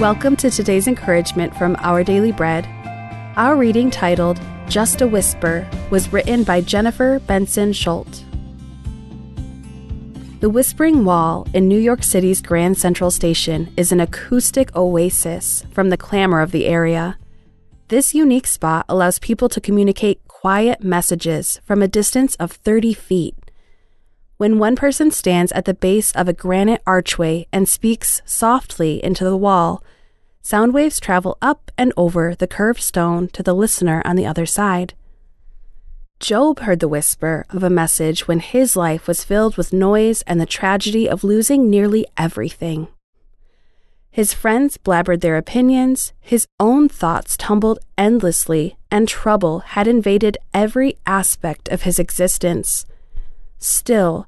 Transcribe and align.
Welcome 0.00 0.36
to 0.36 0.50
today's 0.50 0.88
encouragement 0.88 1.54
from 1.54 1.76
Our 1.80 2.02
Daily 2.02 2.32
Bread. 2.32 2.64
Our 3.36 3.56
reading 3.56 3.90
titled 3.90 4.40
Just 4.68 5.02
a 5.02 5.06
Whisper 5.06 5.68
was 5.90 6.10
written 6.10 6.42
by 6.44 6.62
Jennifer 6.62 7.18
Benson 7.18 7.74
Schuldt. 7.74 8.24
The 10.40 10.48
Whispering 10.48 11.04
Wall 11.04 11.46
in 11.52 11.68
New 11.68 11.78
York 11.78 12.02
City's 12.02 12.40
Grand 12.40 12.78
Central 12.78 13.10
Station 13.10 13.70
is 13.76 13.92
an 13.92 14.00
acoustic 14.00 14.74
oasis 14.74 15.66
from 15.72 15.90
the 15.90 15.98
clamor 15.98 16.40
of 16.40 16.52
the 16.52 16.64
area. 16.64 17.18
This 17.88 18.14
unique 18.14 18.46
spot 18.46 18.86
allows 18.88 19.18
people 19.18 19.50
to 19.50 19.60
communicate 19.60 20.26
quiet 20.28 20.82
messages 20.82 21.60
from 21.66 21.82
a 21.82 21.88
distance 21.88 22.36
of 22.36 22.52
30 22.52 22.94
feet. 22.94 23.34
When 24.40 24.58
one 24.58 24.74
person 24.74 25.10
stands 25.10 25.52
at 25.52 25.66
the 25.66 25.74
base 25.74 26.12
of 26.12 26.26
a 26.26 26.32
granite 26.32 26.80
archway 26.86 27.46
and 27.52 27.68
speaks 27.68 28.22
softly 28.24 29.04
into 29.04 29.22
the 29.22 29.36
wall, 29.36 29.84
sound 30.40 30.72
waves 30.72 30.98
travel 30.98 31.36
up 31.42 31.70
and 31.76 31.92
over 31.94 32.34
the 32.34 32.46
curved 32.46 32.80
stone 32.80 33.28
to 33.34 33.42
the 33.42 33.52
listener 33.52 34.00
on 34.06 34.16
the 34.16 34.24
other 34.24 34.46
side. 34.46 34.94
Job 36.20 36.60
heard 36.60 36.80
the 36.80 36.88
whisper 36.88 37.44
of 37.50 37.62
a 37.62 37.68
message 37.68 38.26
when 38.26 38.40
his 38.40 38.76
life 38.76 39.06
was 39.06 39.24
filled 39.24 39.58
with 39.58 39.74
noise 39.74 40.22
and 40.22 40.40
the 40.40 40.46
tragedy 40.46 41.06
of 41.06 41.22
losing 41.22 41.68
nearly 41.68 42.06
everything. 42.16 42.88
His 44.10 44.32
friends 44.32 44.78
blabbered 44.78 45.20
their 45.20 45.36
opinions, 45.36 46.14
his 46.18 46.46
own 46.58 46.88
thoughts 46.88 47.36
tumbled 47.36 47.80
endlessly, 47.98 48.78
and 48.90 49.06
trouble 49.06 49.58
had 49.58 49.86
invaded 49.86 50.38
every 50.54 50.96
aspect 51.04 51.68
of 51.68 51.82
his 51.82 51.98
existence. 51.98 52.86
Still, 53.60 54.26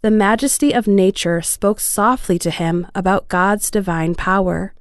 the 0.00 0.10
majesty 0.10 0.72
of 0.72 0.86
nature 0.86 1.42
spoke 1.42 1.78
softly 1.78 2.38
to 2.38 2.50
him 2.50 2.86
about 2.94 3.28
God's 3.28 3.70
divine 3.70 4.14
power. 4.14 4.72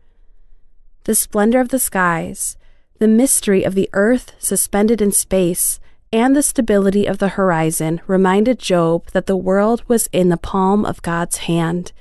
The 1.04 1.14
splendor 1.14 1.60
of 1.60 1.70
the 1.70 1.80
skies, 1.80 2.56
the 3.00 3.08
mystery 3.10 3.66
of 3.66 3.76
the 3.76 3.90
earth 3.92 4.34
suspended 4.40 5.02
in 5.02 5.12
space, 5.12 5.82
and 6.14 6.36
the 6.36 6.42
stability 6.42 7.06
of 7.06 7.18
the 7.18 7.30
horizon 7.30 8.00
reminded 8.08 8.58
Job 8.60 9.08
that 9.12 9.26
the 9.26 9.38
world 9.38 9.84
was 9.88 10.08
in 10.14 10.30
the 10.30 10.38
palm 10.38 10.86
of 10.86 11.02
God's 11.02 11.38
hand. 11.38 11.92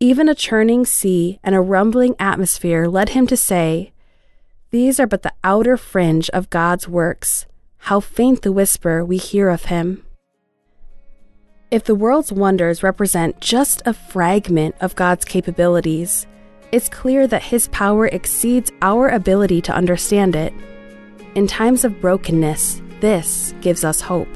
Even 0.00 0.28
a 0.28 0.34
churning 0.34 0.84
sea 0.84 1.38
and 1.42 1.54
a 1.54 1.60
rumbling 1.60 2.14
atmosphere 2.18 2.86
led 2.86 3.10
him 3.10 3.26
to 3.28 3.36
say, 3.36 3.92
These 4.70 5.00
are 5.00 5.06
but 5.06 5.22
the 5.22 5.32
outer 5.42 5.78
fringe 5.78 6.28
of 6.30 6.50
God's 6.50 6.86
works. 6.86 7.46
How 7.86 8.00
faint 8.00 8.42
the 8.42 8.52
whisper 8.52 9.04
we 9.04 9.16
hear 9.16 9.48
of 9.48 9.66
him. 9.66 10.04
If 11.72 11.84
the 11.84 11.94
world's 11.94 12.30
wonders 12.30 12.82
represent 12.82 13.40
just 13.40 13.80
a 13.86 13.94
fragment 13.94 14.74
of 14.82 14.94
God's 14.94 15.24
capabilities, 15.24 16.26
it's 16.70 16.90
clear 16.90 17.26
that 17.26 17.44
His 17.44 17.68
power 17.68 18.08
exceeds 18.08 18.70
our 18.82 19.08
ability 19.08 19.62
to 19.62 19.72
understand 19.72 20.36
it. 20.36 20.52
In 21.34 21.46
times 21.46 21.86
of 21.86 21.98
brokenness, 21.98 22.82
this 23.00 23.54
gives 23.62 23.84
us 23.84 24.02
hope. 24.02 24.28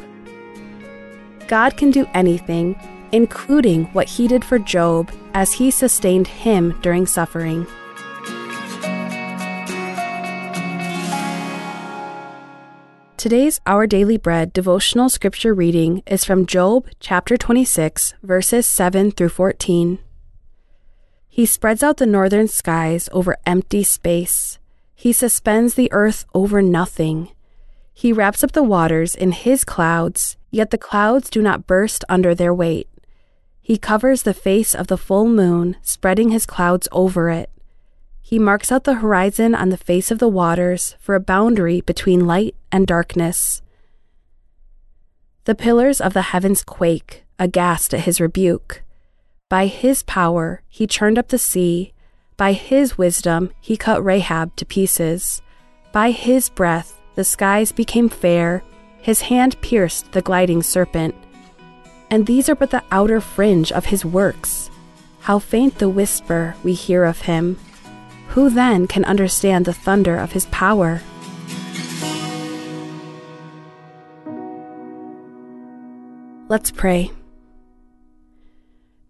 God 1.46 1.76
can 1.76 1.90
do 1.90 2.06
anything, 2.14 2.74
including 3.12 3.84
what 3.92 4.08
He 4.08 4.26
did 4.28 4.42
for 4.42 4.58
Job 4.58 5.12
as 5.34 5.52
He 5.52 5.70
sustained 5.70 6.28
him 6.28 6.74
during 6.80 7.04
suffering. 7.04 7.66
Today's 13.16 13.62
Our 13.66 13.86
Daily 13.86 14.18
Bread 14.18 14.52
devotional 14.52 15.08
scripture 15.08 15.54
reading 15.54 16.02
is 16.06 16.22
from 16.22 16.44
Job 16.44 16.86
chapter 17.00 17.38
26, 17.38 18.12
verses 18.22 18.66
7 18.66 19.10
through 19.10 19.30
14. 19.30 19.98
He 21.26 21.46
spreads 21.46 21.82
out 21.82 21.96
the 21.96 22.04
northern 22.04 22.46
skies 22.46 23.08
over 23.12 23.38
empty 23.46 23.84
space. 23.84 24.58
He 24.94 25.14
suspends 25.14 25.74
the 25.74 25.90
earth 25.92 26.26
over 26.34 26.60
nothing. 26.60 27.30
He 27.94 28.12
wraps 28.12 28.44
up 28.44 28.52
the 28.52 28.62
waters 28.62 29.14
in 29.14 29.32
his 29.32 29.64
clouds, 29.64 30.36
yet 30.50 30.70
the 30.70 30.76
clouds 30.76 31.30
do 31.30 31.40
not 31.40 31.66
burst 31.66 32.04
under 32.10 32.34
their 32.34 32.52
weight. 32.52 32.86
He 33.62 33.78
covers 33.78 34.24
the 34.24 34.34
face 34.34 34.74
of 34.74 34.88
the 34.88 34.98
full 34.98 35.26
moon, 35.26 35.76
spreading 35.80 36.28
his 36.28 36.44
clouds 36.44 36.86
over 36.92 37.30
it. 37.30 37.48
He 38.28 38.40
marks 38.40 38.72
out 38.72 38.82
the 38.82 38.94
horizon 38.94 39.54
on 39.54 39.68
the 39.68 39.76
face 39.76 40.10
of 40.10 40.18
the 40.18 40.26
waters 40.26 40.96
for 40.98 41.14
a 41.14 41.20
boundary 41.20 41.80
between 41.82 42.26
light 42.26 42.56
and 42.72 42.84
darkness. 42.84 43.62
The 45.44 45.54
pillars 45.54 46.00
of 46.00 46.12
the 46.12 46.22
heavens 46.22 46.64
quake, 46.64 47.22
aghast 47.38 47.94
at 47.94 48.00
his 48.00 48.20
rebuke. 48.20 48.82
By 49.48 49.66
his 49.66 50.02
power, 50.02 50.62
he 50.68 50.88
churned 50.88 51.20
up 51.20 51.28
the 51.28 51.38
sea. 51.38 51.92
By 52.36 52.54
his 52.54 52.98
wisdom, 52.98 53.52
he 53.60 53.76
cut 53.76 54.04
Rahab 54.04 54.56
to 54.56 54.66
pieces. 54.66 55.40
By 55.92 56.10
his 56.10 56.48
breath, 56.48 57.00
the 57.14 57.22
skies 57.22 57.70
became 57.70 58.08
fair. 58.08 58.64
His 59.00 59.20
hand 59.20 59.60
pierced 59.60 60.10
the 60.10 60.20
gliding 60.20 60.64
serpent. 60.64 61.14
And 62.10 62.26
these 62.26 62.48
are 62.48 62.56
but 62.56 62.72
the 62.72 62.82
outer 62.90 63.20
fringe 63.20 63.70
of 63.70 63.84
his 63.84 64.04
works. 64.04 64.68
How 65.20 65.38
faint 65.38 65.78
the 65.78 65.88
whisper 65.88 66.56
we 66.64 66.72
hear 66.72 67.04
of 67.04 67.20
him 67.20 67.56
who 68.36 68.50
then 68.50 68.86
can 68.86 69.02
understand 69.06 69.64
the 69.64 69.72
thunder 69.72 70.18
of 70.18 70.32
his 70.32 70.44
power? 70.46 71.00
Let's 76.46 76.70
pray. 76.70 77.10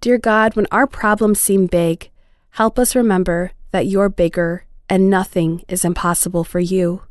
Dear 0.00 0.18
God, 0.18 0.54
when 0.54 0.68
our 0.70 0.86
problems 0.86 1.40
seem 1.40 1.66
big, 1.66 2.08
help 2.50 2.78
us 2.78 2.94
remember 2.94 3.50
that 3.72 3.88
you're 3.88 4.08
bigger 4.08 4.64
and 4.88 5.10
nothing 5.10 5.64
is 5.66 5.84
impossible 5.84 6.44
for 6.44 6.60
you. 6.60 7.02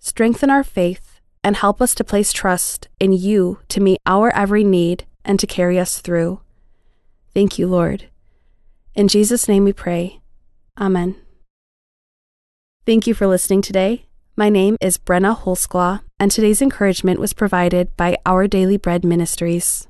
Strengthen 0.00 0.50
our 0.50 0.64
faith 0.64 1.20
and 1.44 1.54
help 1.54 1.80
us 1.80 1.94
to 1.94 2.02
place 2.02 2.32
trust 2.32 2.88
in 2.98 3.12
you 3.12 3.60
to 3.68 3.80
meet 3.80 4.00
our 4.04 4.34
every 4.34 4.64
need 4.64 5.06
and 5.24 5.38
to 5.38 5.46
carry 5.46 5.78
us 5.78 6.00
through. 6.00 6.40
Thank 7.32 7.56
you, 7.56 7.68
Lord. 7.68 8.06
In 8.96 9.06
Jesus' 9.06 9.46
name 9.46 9.62
we 9.62 9.72
pray. 9.72 10.19
Amen. 10.78 11.16
Thank 12.86 13.06
you 13.06 13.14
for 13.14 13.26
listening 13.26 13.62
today. 13.62 14.06
My 14.36 14.48
name 14.48 14.76
is 14.80 14.96
Brenna 14.96 15.36
Holsclaw, 15.36 16.00
and 16.18 16.30
today's 16.30 16.62
encouragement 16.62 17.20
was 17.20 17.32
provided 17.32 17.94
by 17.96 18.16
Our 18.24 18.48
Daily 18.48 18.76
Bread 18.78 19.04
Ministries. 19.04 19.86